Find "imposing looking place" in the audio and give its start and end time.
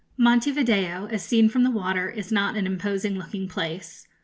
2.65-4.07